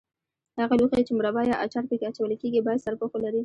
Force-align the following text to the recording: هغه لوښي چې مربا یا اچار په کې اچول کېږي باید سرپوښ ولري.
هغه 0.59 0.73
لوښي 0.79 1.03
چې 1.07 1.13
مربا 1.17 1.41
یا 1.51 1.55
اچار 1.65 1.83
په 1.89 1.95
کې 1.99 2.05
اچول 2.09 2.31
کېږي 2.41 2.59
باید 2.65 2.83
سرپوښ 2.85 3.11
ولري. 3.13 3.39